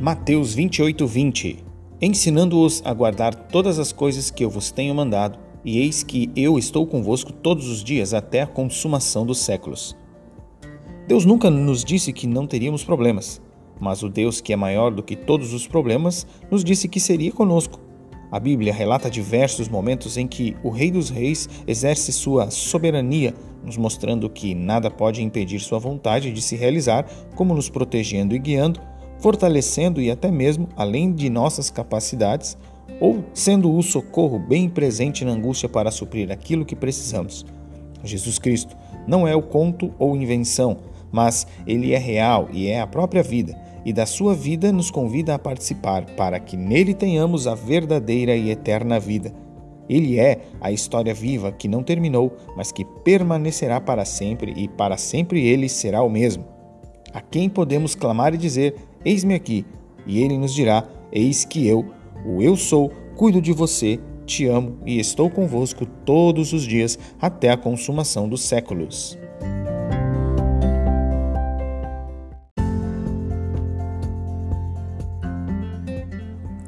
[0.00, 1.58] Mateus 28, 20
[2.00, 6.58] Ensinando-os a guardar todas as coisas que eu vos tenho mandado, e eis que eu
[6.58, 9.94] estou convosco todos os dias até a consumação dos séculos.
[11.06, 13.42] Deus nunca nos disse que não teríamos problemas,
[13.78, 17.30] mas o Deus que é maior do que todos os problemas nos disse que seria
[17.30, 17.78] conosco.
[18.32, 23.76] A Bíblia relata diversos momentos em que o Rei dos Reis exerce sua soberania, nos
[23.76, 27.04] mostrando que nada pode impedir sua vontade de se realizar,
[27.34, 28.80] como nos protegendo e guiando,
[29.20, 32.56] fortalecendo e até mesmo além de nossas capacidades,
[33.00, 37.46] ou sendo o socorro bem presente na angústia para suprir aquilo que precisamos.
[38.04, 40.76] Jesus Cristo não é o conto ou invenção,
[41.10, 45.34] mas ele é real e é a própria vida, e da sua vida nos convida
[45.34, 49.32] a participar para que nele tenhamos a verdadeira e eterna vida.
[49.88, 54.96] Ele é a história viva que não terminou, mas que permanecerá para sempre, e para
[54.96, 56.44] sempre ele será o mesmo.
[57.12, 59.64] A quem podemos clamar e dizer: Eis-me aqui,
[60.06, 61.86] e ele nos dirá: Eis que eu,
[62.24, 67.50] o Eu sou, cuido de você, te amo e estou convosco todos os dias até
[67.50, 69.18] a consumação dos séculos.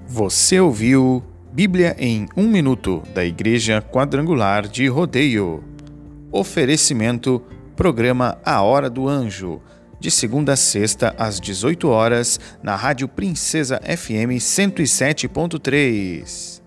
[0.06, 5.62] Você ouviu Bíblia em um Minuto, da Igreja Quadrangular de Rodeio.
[6.30, 7.42] Oferecimento:
[7.76, 9.60] Programa A Hora do Anjo
[10.02, 16.61] de segunda a sexta às 18 horas na Rádio Princesa FM 107.3.